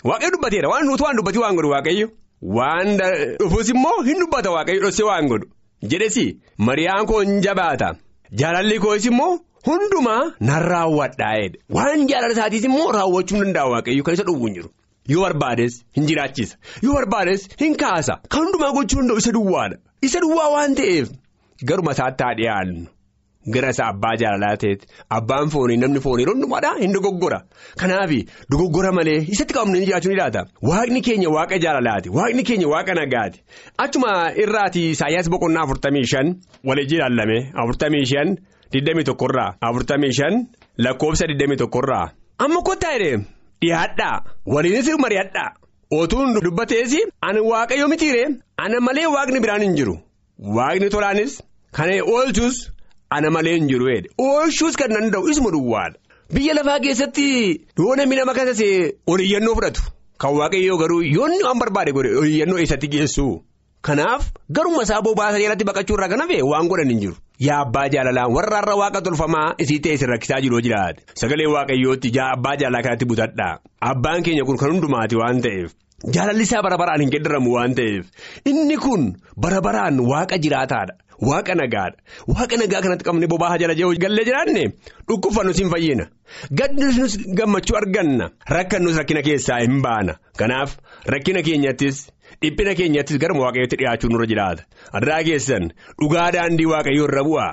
Waaqayyo 0.09 0.31
dubbateera 0.37 0.69
waan 0.73 0.85
nuti 0.91 1.03
waan 1.07 1.17
dubbati 1.17 1.39
waan 1.45 1.57
godhu 1.57 1.71
waaqayyo 1.77 2.07
waan 2.59 2.97
dhufuus 3.41 3.69
immoo 3.75 4.03
hin 4.09 4.19
dubbata 4.21 4.51
waaqayyo 4.57 4.81
dhossee 4.85 5.07
waan 5.11 5.29
godhu. 5.33 5.47
Jedhesi 5.93 6.25
mariyaan 6.69 7.07
koo 7.07 7.21
hin 7.21 7.41
jabaata. 7.49 7.95
Jaalalli 8.41 8.79
koos 8.87 9.07
immoo. 9.13 9.39
Hundumaa 9.67 10.23
nan 10.41 10.63
raawwadhaa'edha 10.71 11.59
waan 11.77 12.07
jaalala 12.09 12.33
isaatiis 12.37 12.65
immoo 12.69 12.89
raawwachuu 12.97 13.37
hin 13.37 13.45
danda'a 13.47 13.71
waaqayyo 13.75 14.03
kan 14.09 14.15
isa 14.19 14.25
dhowwu 14.31 14.47
hin 14.47 14.55
jiru. 14.59 14.71
Yoo 15.13 15.23
barbaades 15.23 15.79
hin 15.97 16.07
jiraachisa. 16.11 16.57
Yoo 16.83 16.95
barbaades 16.99 17.49
hin 17.63 17.77
kaasa. 17.83 18.19
Kan 18.29 18.43
hundumaa 18.45 18.73
gochuu 18.77 18.99
danda'u 19.01 19.19
isa 19.25 19.33
duwwaadha 19.39 19.77
isa 20.09 20.21
duwwaa 20.21 20.49
waan 20.57 20.75
ta'eef 20.81 21.09
garuma 21.71 21.93
isaatti 21.97 22.25
haa 22.25 22.35
dhiyaannu 22.41 22.87
gara 23.55 23.71
isa 23.75 23.85
abbaa 23.93 24.15
jaalalaa 24.23 24.57
ta'etti 24.63 24.87
abbaan 25.19 25.51
foonii 25.55 25.77
namni 25.83 26.01
foonii 26.01 26.25
hundumaadhaa 26.31 26.75
hin 26.81 26.93
dogoggora. 26.97 27.41
Kanaaf 27.81 28.11
dogoggora 28.51 28.93
malee 28.93 29.19
isatti 29.35 29.55
qabamne 29.55 29.79
hin 29.79 29.87
jiraachuu 29.89 30.11
ni 30.13 30.17
laata. 30.21 30.43
Waaqni 30.63 31.01
keenya 31.07 31.29
waaqa 31.37 31.59
jaalalaati 31.65 32.09
waaqni 32.19 32.43
keenya 32.49 32.69
waaqa 32.75 32.95
nagaati. 33.01 33.39
Achuma 33.79 34.13
irraati 34.43 34.91
Isaayyaas 34.91 35.29
boqonnaa 35.31 35.65
afurtamii 35.67 36.07
shan 36.13 36.27
waliin 36.65 36.95
ilaallame 36.97 37.39
afurtamii 37.55 38.07
shan. 38.13 38.37
Digdamii 38.73 39.05
tokkorraa 39.05 39.51
afurtamii 39.61 40.13
shan 40.19 40.35
lakkoofsa 40.85 41.27
digdamii 41.31 41.57
tokkorraa 41.57 42.07
amma 42.39 42.63
kottaa 42.69 42.93
jedhee 42.99 43.19
dhiyaadhaa. 43.63 44.17
Waliinis 44.47 44.89
mari'adhaa 45.05 45.51
otuun 45.91 46.35
dubbatees 46.45 46.95
ani 47.23 47.41
waaqayyo 47.51 47.89
mitiire 47.89 48.25
ana 48.57 48.81
malee 48.81 49.07
waaqni 49.17 49.41
biraan 49.41 49.63
hin 49.63 49.77
jiru. 49.77 49.95
Waaqni 50.57 50.89
tolaanis 50.91 51.43
kana 51.77 52.03
oolchus 52.15 52.57
ana 53.11 53.31
malee 53.31 53.55
hin 53.59 53.69
jiru 53.69 53.87
oolchuus 54.29 54.77
kan 54.77 54.95
danda'u 54.97 55.29
isuma 55.33 55.51
duwwaadha 55.57 55.99
biyya 56.35 56.55
lafaa 56.55 56.79
keessatti 56.85 57.27
yoo 57.79 57.97
namni 57.97 58.17
nama 58.17 58.35
kasase 58.35 58.69
oliyyannoo 59.07 59.55
fudhatu 59.59 59.83
kan 60.19 60.33
waaqayyoo 60.39 60.79
garuu 60.83 61.03
yoonni 61.17 61.43
waan 61.49 61.59
barbaade 61.59 61.93
godhe 61.93 62.17
oliyyannoo 62.21 62.59
eessatti 62.59 62.89
geessu. 62.89 63.27
Kanaaf 63.87 64.31
garuma 64.57 64.83
isaa 64.83 65.03
bobaasa 65.03 65.41
jalatti 65.43 65.65
baqachuu 65.69 65.97
irraa 65.99 66.09
kan 66.09 66.21
hafe 66.25 66.41
waan 66.51 66.69
godhan 66.69 66.91
hin 66.93 67.01
jiru. 67.05 67.17
yaa 67.47 67.61
abbaa 67.67 67.89
jaalalaa 67.93 68.27
warra 68.35 68.57
har'a 68.61 68.75
waaqa 68.81 69.01
tolfamaa 69.07 69.55
isii 69.65 69.79
ta'e 69.85 69.95
isin 69.99 70.09
rakkisaa 70.13 70.41
jiru 70.45 70.61
jiraate 70.67 71.03
sagalee 71.23 71.49
waaqayyootti 71.55 72.13
abbaa 72.27 72.55
jaalalaa 72.61 72.83
kanatti 72.87 73.09
butadhaa 73.11 73.55
abbaan 73.91 74.23
keenya 74.29 74.45
kun 74.51 74.57
kan 74.61 74.71
hundumaati 74.73 75.17
waan 75.23 75.43
ta'eef. 75.47 75.71
Jaalallisaa 76.17 76.63
bara 76.63 76.79
baraan 76.83 77.01
hin 77.05 77.11
geddaramu 77.15 77.53
waan 77.57 77.75
ta'eef. 77.81 78.05
Inni 78.53 78.77
kun 78.87 79.05
bara 79.47 79.61
baraan 79.67 80.01
waaqa 80.13 80.39
jiraataadha 80.47 80.95
waaqa 81.21 81.55
nagaadha 81.55 81.97
waaqa 82.29 82.57
nagaa 82.63 82.81
kanatti 82.85 83.05
qabne 83.05 83.27
bobaa 83.27 83.59
jala 83.59 83.75
gallee 83.75 84.25
jiraanne? 84.25 84.65
Dhukkubfannu 85.09 85.55
siin 85.55 85.71
fayyina. 85.71 86.07
Gaddinus 86.51 87.19
gammachuu 87.39 87.77
arganna. 87.77 88.31
Rakkannus 88.57 88.97
rakkina 88.97 89.23
keessaa 89.23 89.61
hin 89.61 89.83
baana. 89.83 90.15
Kanaaf 90.39 90.77
rakkina 91.07 91.43
keenyattis. 91.43 92.07
Dhiphina 92.43 92.75
keenyattis 92.75 93.19
gara 93.19 93.35
waaqayyootti 93.35 93.77
dhiyaachuu 93.81 94.09
nurra 94.11 94.27
jiraata. 94.27 94.63
Addaa 94.93 95.23
keessan 95.29 95.71
dhugaa 96.01 96.31
daandii 96.33 96.67
waaqayyoo 96.73 97.07
irra 97.09 97.23
bu'aa. 97.29 97.53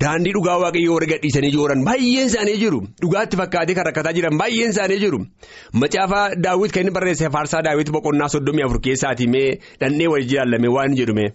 Daandii 0.00 0.32
dhugaa 0.36 0.58
waaqayyoo 0.62 0.94
warra 0.94 1.06
gadhiisanii 1.12 1.50
jooran 1.56 1.84
baay'een 1.84 2.26
isaanii 2.30 2.56
jiru. 2.62 2.80
Dhugaatti 3.02 3.36
fakkaatee 3.40 3.74
kan 3.74 3.86
rakkataa 3.88 4.12
jiran 4.12 4.38
baay'een 4.38 4.70
isaanii 4.74 4.98
jiru. 5.04 5.20
Macaafa 5.72 6.34
daawwit 6.36 6.72
kan 6.72 6.82
inni 6.84 6.92
barreesse 6.94 7.30
faarsaa 7.36 7.62
daawwit 7.62 7.90
boqonnaa 7.92 8.28
soddomii 8.28 8.62
afur 8.66 8.80
keessaatii 8.80 9.26
mee 9.34 9.58
dhandhee 9.80 10.08
wal 10.14 10.26
jaalame 10.32 10.68
waan 10.76 10.94
jedhume 11.00 11.26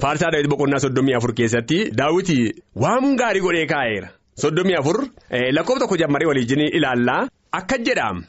faarsaa 0.00 0.30
daawwit 0.32 0.50
boqonnaa 0.52 0.78
soddomii 0.84 1.14
afur 1.18 1.32
keessatti 1.34 1.78
daawwiti 2.00 2.36
waan 2.82 3.16
gaarii 3.20 3.40
godhee 3.46 3.66
kaa'eera. 3.72 4.08
Soddomii 4.42 4.74
afur 4.80 4.98
lakkoofsa 5.56 5.80
tokko 5.80 5.96
jammaree 5.96 6.28
waliin 6.28 6.60
ilaallaa 6.78 7.28
akka 7.52 7.78
jedhaam. 7.78 8.24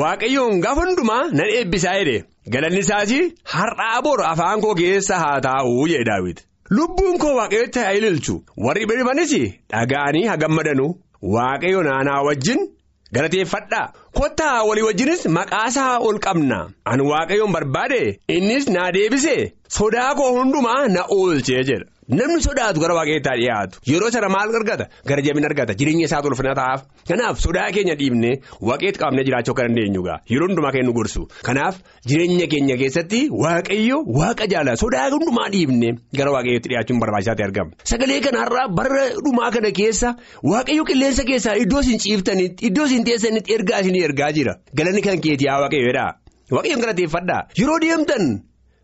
Waaqayyoon 0.00 0.60
gaafa 0.64 0.82
hundumaa 0.86 1.22
nan 1.38 1.48
eebbisaa 1.58 1.94
jedhe. 1.98 2.24
Galanni 2.52 2.78
isaas 2.84 3.10
har'aa 3.54 4.02
bor 4.02 4.20
afaan 4.32 4.60
koo 4.60 4.74
keessa 4.74 5.18
haa 5.22 5.40
taa'uu 5.46 5.86
jedhe 5.92 6.04
daawwiti 6.10 6.42
lubbuun 6.76 7.18
koo 7.18 7.34
waaqayyotti 7.38 7.78
haa 7.84 7.92
ililchu. 7.98 8.34
Warri 8.64 8.86
birmanis 8.86 9.32
dhaga'anii 9.72 10.26
haa 10.30 10.36
gammadanu. 10.36 10.86
Waaqayyo 11.34 11.82
naanaa 11.82 12.22
wajjin 12.28 12.60
galateeffadhaa 13.14 13.86
kottaa 14.18 14.62
walii 14.68 14.82
wajjinis 14.88 15.22
maqaasaa 15.38 15.98
ol 16.08 16.18
qabna. 16.26 16.58
Ani 16.90 17.02
waaqayyoon 17.10 17.52
barbaade. 17.56 18.18
Innis 18.28 18.68
naa 18.68 18.92
deebise 18.96 19.36
sodaa 19.68 20.14
koo 20.14 20.30
hundumaa 20.38 20.88
na 20.88 21.02
oolchee 21.16 21.64
jedha. 21.68 21.86
Namni 22.10 22.42
sodaatu 22.42 22.80
gara 22.82 22.94
waaqayyootaa 22.98 23.36
dhiyaatu 23.38 23.78
yeroo 23.90 24.10
sana 24.10 24.28
maal 24.28 24.50
argata 24.58 24.86
gara 25.06 25.22
jabina 25.22 25.46
argata. 25.48 25.74
Jireenya 25.80 26.06
isaa 26.08 26.20
tolfina 26.22 26.54
ta'aaf 26.58 26.80
kanaaf 27.10 27.38
sodaa 27.44 27.68
keenya 27.76 27.94
dhiibnee 28.00 28.32
waaqeetti 28.70 28.98
qabnee 29.02 29.24
jiraachuu 29.28 29.54
akka 29.54 29.66
dandeenyu 29.68 30.02
gaa. 30.06 30.18
Yeroo 30.32 30.48
hundumaa 30.50 30.72
kennu 30.76 30.92
gorsu. 30.98 31.22
Kanaaf 31.48 31.78
jireenya 32.10 32.46
keenya 32.54 32.76
keessatti 32.82 33.20
waaqayyo 33.44 34.02
waaqa 34.18 34.46
jaala 34.54 34.74
sodaa 34.82 35.06
hundumaa 35.14 35.48
dhiibnee 35.54 35.92
gara 36.18 36.34
waaqayyootti 36.36 36.68
dhiyaachuun 36.74 37.00
barbaachisaatti 37.06 37.44
argama. 37.48 37.70
Sagalee 37.92 38.20
kanarraa 38.26 38.66
bara 38.78 39.04
dhumaa 39.24 39.50
kana 39.58 39.70
keessa 39.80 40.16
waaqayyo 40.52 40.84
qilleensa 40.90 41.24
keessaa 41.32 41.54
iddoo 41.64 41.80
isin 41.86 41.98
ciiftanitti 42.06 42.66
iddoo 42.72 42.86
isin 42.90 43.04
teessanitti 43.10 43.54
ergaa 43.60 43.80
isinii 43.86 44.04
ergaa 44.10 44.32
jira. 44.38 44.58
Galanni 44.74 45.02
kan 45.06 45.20
keetii 45.28 45.48
haa 45.54 45.60
waaqayyoodha 45.66 46.06
waaqayyoon 46.50 46.82
galateeffadhaa. 46.86 47.42
Yeroo 47.60 47.78
deemtan. 47.86 48.24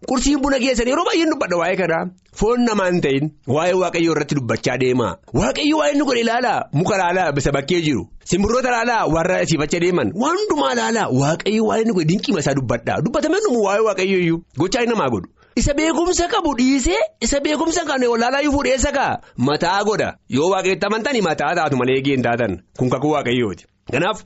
Qursiin 0.07 0.39
buna 0.43 0.59
keessan 0.63 0.87
yeroo 0.89 1.05
baay'een 1.09 1.31
dubbadha 1.33 1.57
waa'ee 1.61 1.77
kanaa 1.81 2.05
foon 2.41 2.61
namaa 2.69 2.87
hin 2.91 3.01
ta'in 3.07 3.25
waa'ee 3.55 3.75
waaqayyoo 3.83 4.13
irratti 4.15 4.35
dubbachaa 4.39 4.77
deema. 4.83 5.09
Waaqayyo 5.35 5.79
waa'ee 5.81 5.93
inni 5.95 6.05
godhe 6.11 6.21
ilaalaa. 6.23 6.61
Muka 6.73 6.95
ilaalaa 6.99 7.33
bisa 7.39 7.53
bakkee 7.57 7.81
jiru. 7.87 8.05
Simbirroota 8.31 8.69
ilaalaa 8.69 9.07
warra 9.15 9.41
siifachaa 9.47 9.81
deeman. 9.85 10.13
Waan 10.23 10.39
hundumaa 10.43 10.73
ilaalaa. 10.77 11.09
Waaqayyo 11.23 11.65
waa'ee 11.71 11.83
inni 11.83 11.95
godhe 11.99 12.09
dinqiima 12.13 12.41
isaa 12.45 12.55
dubbadha. 12.61 13.01
Dubbatamee 13.05 13.41
numu 13.49 13.65
waa'ee 13.67 13.85
waaqayyo 13.89 14.19
iyyuu. 14.23 14.41
Gochaa 14.59 14.83
inni 14.87 14.95
namaa 14.95 15.11
godhu. 15.15 15.29
Isa 15.59 15.73
beekumsa 15.75 16.29
qabu 16.33 16.51
dhiisee 16.59 16.99
isa 17.27 17.41
beekumsa 17.45 17.83
kan 17.89 18.03
wallaalaa 18.13 18.43
yoo 18.47 18.53
fuudheessa 18.57 18.93
kaa 18.97 19.13
mataa 19.49 19.81
godha 19.89 20.11
yoo 20.37 20.51
waaqayyotti 20.53 20.87
amantanii 20.89 21.23
mataa 21.29 21.55
taatu 21.59 21.77
malee 21.81 21.97
eegeen 21.99 22.23
taatan 22.27 22.53
kun 22.79 22.91
kakuu 22.93 23.13
waaqayyooti. 23.17 23.65
Kanaaf 23.93 24.19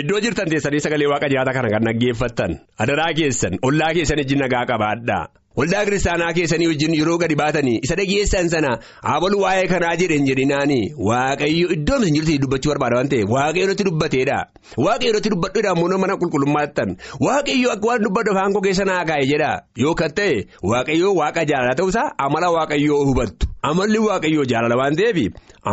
iddoo 0.00 0.20
jirtan 0.24 0.48
teessanii 0.50 0.80
sagalee 0.86 1.08
waaqa 1.12 1.28
jiraata 1.32 1.52
kana 1.56 1.68
kan 1.74 1.84
dhaggeeffattan 1.88 2.52
adaraa 2.84 3.12
keessan 3.18 3.58
ollaa 3.68 3.92
keessan 3.96 4.18
wajjin 4.22 4.40
nagaa 4.44 4.64
qabaadhaa 4.70 5.24
waldaa 5.56 5.84
kiristaanaa 5.86 6.32
keessanii 6.36 6.66
wajjin 6.72 6.94
yeroo 7.00 7.18
gadi 7.22 7.36
baatanii 7.42 7.78
isa 7.86 7.96
dhageessan 8.00 8.48
sana 8.54 8.70
habalu 9.10 9.40
waa'ee 9.44 9.66
kanaa 9.72 9.94
jedhan 10.02 10.26
jedhinaanii 10.30 10.82
waaqayyo 11.08 11.68
iddoo 11.76 11.98
isin 12.02 12.14
jirtu 12.18 12.38
dubbachuu 12.44 12.72
barbaada 12.72 12.96
waan 12.98 13.08
ta'eef 13.12 13.28
waaqayyo 13.36 13.64
irratti 13.66 13.84
dubbateedha. 13.90 14.38
Waaqayyo 14.84 15.10
irratti 15.12 15.30
dubbadhuudha 15.34 15.70
ammoo 15.74 15.98
mana 16.04 16.14
qulqullummaattan 16.22 16.90
waaqayyo 17.28 17.68
akka 17.74 17.86
waan 17.90 18.02
dubbadhu 18.06 18.30
afaan 18.34 18.52
koo 18.56 18.62
keessa 18.66 18.84
naa 18.90 19.04
kaa'e 19.10 19.26
jedha. 19.32 19.50
Yoo 19.84 19.94
kan 20.00 20.12
ta'e 20.18 20.36
waaqayyo 20.72 21.08
waaqa 21.20 21.42
jaalala 21.50 21.74
ta'uusaa 21.80 22.06
amala 22.26 22.48
waaqayyoo 22.58 23.02
hubattu. 23.10 23.44
amalli 23.70 23.98
waaqayyoo 24.08 24.44
jaalala 24.52 24.76
waan 24.80 24.96
ta'eef 25.00 25.18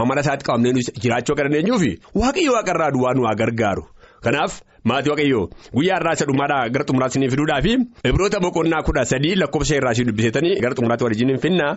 amala 0.01 0.21
isaatti 0.25 0.45
qabnee 0.49 0.73
jiraachuu 1.03 1.33
akka 1.35 1.43
dandeenyuuf 1.47 1.83
waaqayyo 2.21 2.51
waaqarraa 2.57 2.91
duwwaa 2.95 3.13
nu 3.17 3.23
haa 3.27 3.37
gargaaru 3.41 3.83
kanaaf 4.25 4.53
maatii 4.89 5.11
waaqayyoo 5.13 5.45
guyyaa 5.77 5.97
irraa 6.01 6.13
isa 6.17 6.25
dhumaadhaa 6.29 6.69
gara 6.73 6.85
xumuraatti 6.89 7.29
fiduudhaa 7.33 7.61
fi 7.65 7.73
ibroota 8.11 8.39
boqonnaa 8.45 8.83
kudha 8.87 9.03
sadii 9.11 9.35
lakkoofsa 9.41 9.75
irraa 9.79 9.93
si 9.97 10.03
dubbiseetanii 10.09 10.55
gara 10.63 10.75
xumuraatti 10.77 11.03
waliin 11.07 11.39
finna. 11.45 11.69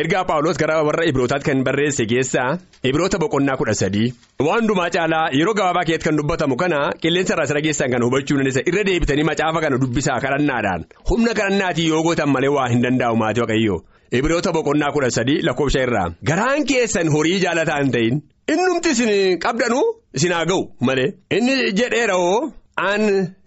Ergaa 0.00 0.24
paawuloos 0.28 0.58
gara 0.58 0.76
warra 0.86 1.04
ibrootaatti 1.10 1.46
kan 1.48 1.60
barreesse 1.66 2.04
keessaa 2.12 2.58
ibroota 2.90 3.18
boqonnaa 3.24 3.56
kudha 3.60 3.74
sadii. 3.82 4.08
Waan 4.46 4.60
hundumaa 4.60 4.88
caalaa 4.96 5.26
yeroo 5.38 5.54
gabaabaa 5.58 5.84
keessatti 5.88 6.08
kan 6.08 6.16
dubbatamu 6.20 6.56
kana 6.62 6.78
qilleensa 7.02 7.34
irraa 7.34 7.44
isa 7.48 7.54
dhageessan 7.58 7.90
kan 7.92 8.02
hubachuu 8.06 8.36
dandeessa. 8.38 8.62
Irra 8.70 8.82
deebitanii 8.88 9.26
macaafa 9.30 9.60
kana 9.64 9.78
dubbisaa 9.82 10.18
kadhannaadhaan. 10.24 10.80
Humna 11.10 11.32
kadhannaatii 11.38 11.88
yoo 11.92 12.02
gootan 12.06 12.30
malee 12.34 12.50
waa 12.56 12.68
hin 12.72 12.82
danda'u 12.86 13.16
maatii 13.22 13.42
waaqayyoo. 13.44 13.78
Ibiroota 14.18 14.50
boqonnaa 14.56 14.90
kudha 14.94 15.10
sadii 15.18 15.38
lakkoofsa 15.46 15.80
irraa. 15.86 16.08
Garaan 16.28 16.64
keessan 16.70 17.08
horii 17.14 17.38
jaalataa 17.44 17.78
hin 17.82 17.92
ta'in 17.94 18.14
innumti 18.52 18.90
isin 18.94 19.38
qabdanu 19.46 19.80
isin 20.14 20.32
haa 20.32 20.44
ga'u 20.50 20.62
malee. 20.80 21.08
Inni 21.30 21.72
jedheera 21.80 22.14
hoo 22.22 22.52
an 22.76 23.02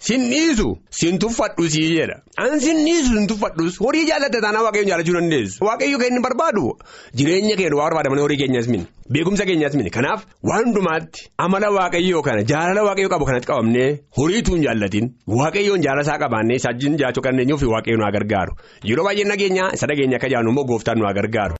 sin 0.07 0.21
dhiisu 0.31 0.67
sin 0.99 1.19
tuffadhu 1.23 1.69
sii 1.69 1.88
jedha. 1.97 2.15
An 2.43 2.59
sin 2.59 2.77
dhiisu 2.85 3.12
sin 3.15 3.27
tuffadhus 3.31 3.77
horii 3.85 4.05
jaallata 4.09 4.41
taanaa 4.45 4.63
waaqayyoon 4.65 4.89
jaalachuu 4.91 5.15
dandeessu. 5.17 5.63
Waaqayyo 5.67 5.97
kan 6.01 6.07
inni 6.12 6.21
barbaadu 6.27 6.63
jireenya 7.21 7.55
keenya 7.59 7.77
waa 7.79 7.85
barbaadamanii 7.89 8.25
horii 8.25 8.38
keenyas 8.41 8.67
mini. 8.73 8.85
Beekumsa 9.13 9.45
keenyas 9.49 9.75
mini. 9.79 9.89
Kanaaf 9.97 10.25
waan 10.43 10.65
hundumaatti 10.65 11.29
amala 11.38 11.69
waaqayyoo 11.77 12.21
kana 12.27 12.43
jaalala 12.53 12.83
waaqayyoo 12.89 13.13
qabu 13.15 13.25
kanatti 13.29 13.47
qabamnee 13.51 13.89
horiituu 14.19 14.55
hin 14.57 14.63
jaallatin 14.67 15.13
waaqayyoon 15.39 15.81
jaalasaa 15.88 16.17
qabaannee 16.25 16.57
isaajjiin 16.63 16.97
jiraachuu 17.01 17.23
kan 17.27 17.31
dandeenyuuf 17.38 17.63
waaqayyoon 17.75 18.03
nu 18.05 18.12
gargaaru. 18.17 18.53
Yeroo 18.91 19.05
baay'ee 19.09 19.29
nageenya 19.33 19.71
isa 19.79 19.88
dhageenya 19.93 20.17
akka 20.21 20.29
jaanu 20.35 20.49
immoo 20.55 20.65
gooftaan 20.73 20.97
nu 20.99 21.13
gargaaru. 21.21 21.55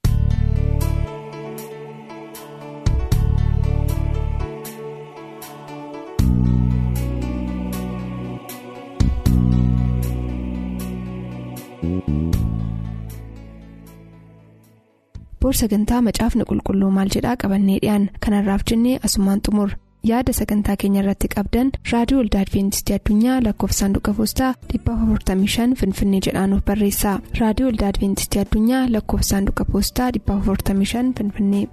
Boor 15.50 15.58
sagantaa 15.58 16.00
macaafni 16.06 16.44
qulqulluu 16.48 16.88
maal 16.96 17.08
jedhaa 17.14 17.36
qabannee 17.42 17.78
dhiyaan 17.84 18.04
kanarraaf 18.24 18.62
jennee 18.70 18.98
asumaan 19.08 19.40
xumur. 19.46 19.70
Yaada 20.10 20.32
sagantaa 20.38 20.76
keenya 20.82 21.00
irratti 21.02 21.30
qabdan 21.34 21.72
raadiyoo 21.92 22.20
olda 22.24 22.42
adventistii 22.44 22.94
addunyaa 22.98 23.40
lakkoofsaanduqa 23.46 24.14
poostaa 24.20 24.52
455 24.76 25.74
finfinnee 25.82 26.20
jedhaanuf 26.28 26.62
barreessa. 26.70 27.18
Raadiyoo 27.40 27.70
olda 27.74 27.88
adventistii 27.92 28.44
addunyaa 28.46 28.86
lakkoofsaanduqa 28.96 29.64
poostaa 29.72 30.10
455 30.20 31.14
finfinnee. 31.18 31.66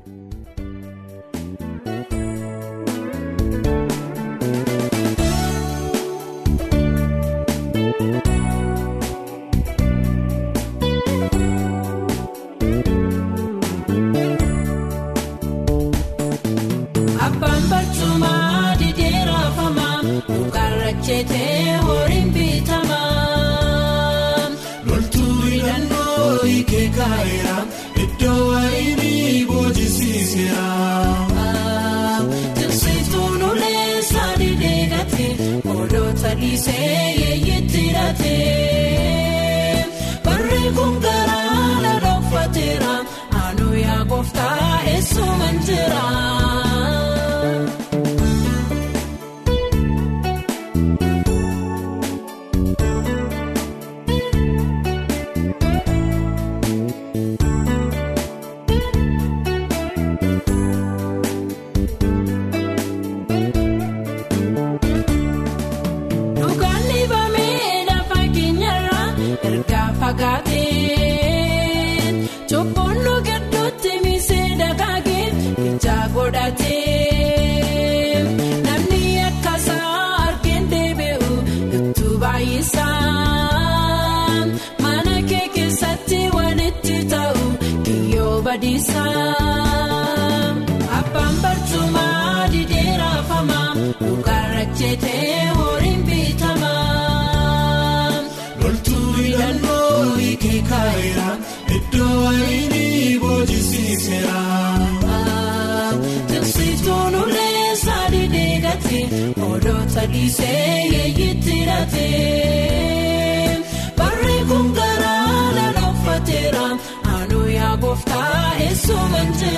Odoota 109.11 110.03
dhiisee 110.11 110.87
eeyitti 111.01 111.55
laatee 111.65 113.63
barree 113.97 114.41
kun 114.49 114.67
garaa 114.79 115.55
laala 115.57 115.83
uffateera 115.91 116.65
aanuu 117.13 117.45
yaa 117.57 117.77
gooftaa 117.77 118.53
eessuuman 118.65 119.29
jee. 119.41 119.56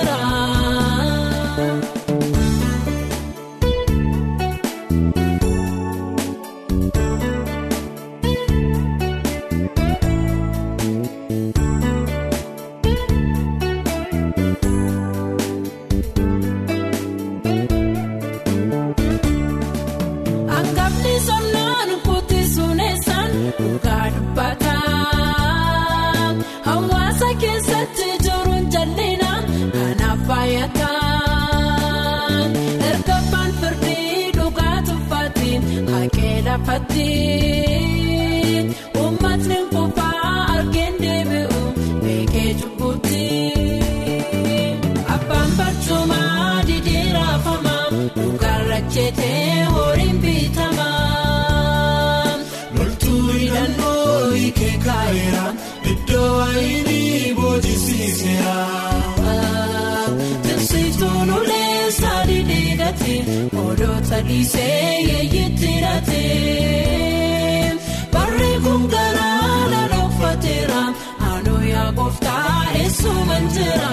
Isee 64.38 65.02
yeeyyiti 65.08 65.72
laatee 65.84 67.72
barreeffam 68.12 68.82
garaa 68.94 69.58
laala 69.72 69.98
uffateera 70.08 70.82
aanoo 71.30 71.62
yaa 71.72 71.90
kooftaa 71.98 72.54
eessuumanteera. 72.82 73.90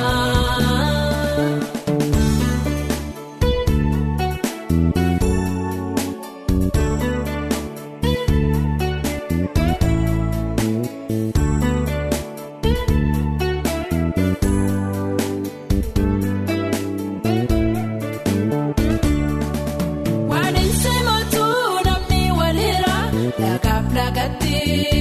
ti. 24.40 24.97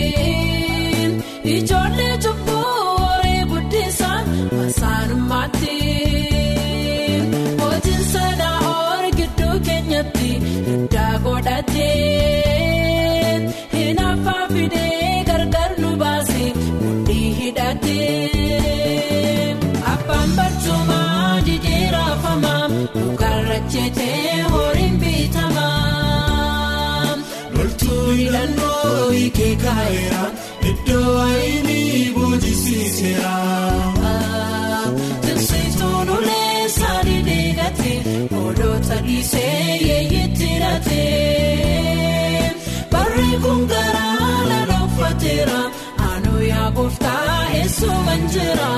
kaayeera 29.66 30.22
iddoo 30.70 31.12
ayini 31.28 31.80
boojisiiseera. 32.16 33.34
Tinsiituun 35.24 36.08
ulee 36.18 36.68
saanii 36.78 37.20
deegate 37.28 37.92
ooloota 38.40 38.96
dhiisee 39.06 39.78
yeeyitti 39.88 40.50
raatee 40.62 42.52
barree 42.92 43.36
kun 43.44 43.60
garaa 43.72 44.40
lala 44.50 44.78
uffateera 44.86 45.60
aanoo 46.08 46.40
yaa 46.50 46.70
gooftaa 46.78 47.38
eessoo 47.60 47.98
manjeera. 48.10 48.70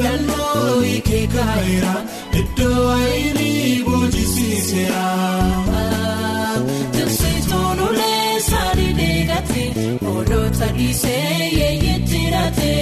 filannoo 0.00 0.80
hiikee 0.80 1.26
kaayeera 1.34 1.94
iddoo 2.40 2.84
ayirii 2.92 3.84
boojisiiseera. 3.84 5.02
Tiksituun 6.94 7.80
ulee 7.88 8.40
saanii 8.48 8.92
deegate 9.00 9.64
oolota 10.12 10.68
dhiisee 10.76 11.50
yeeyyee 11.58 11.98
jiraate. 12.12 12.72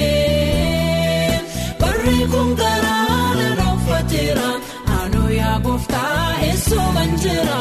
Barri 1.81 2.19
kun 2.35 2.55
garaa 2.63 3.35
lala 3.41 3.67
uffateera 3.75 4.49
aanoo 4.99 5.29
yaa 5.41 5.59
gooftaa 5.67 6.41
eessuuman 6.51 7.19
jira. 7.25 7.61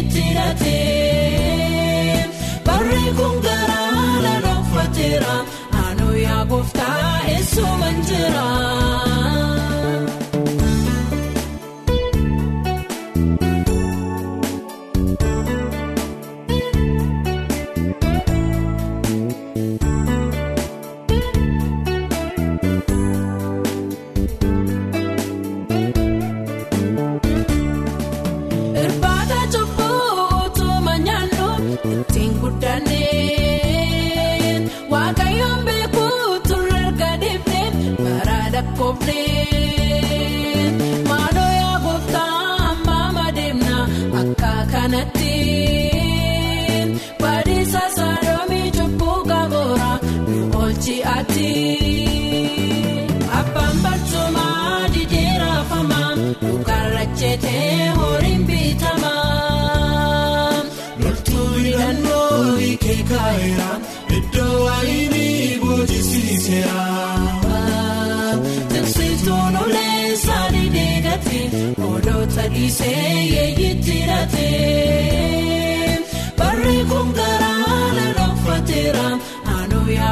uffate 0.51 2.27
barree 2.65 3.11
kun 3.17 3.35
garaa 3.45 4.21
laraa 4.25 4.59
uffateera 4.63 5.35
naannoo 5.73 6.13
yaa 6.25 6.45
gooftaa 6.45 7.21
eessuuman 7.35 7.97
jira. 8.09 8.45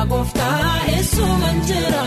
gooftaa 0.06 0.80
heessuuman 0.88 1.62
jira. 1.68 2.04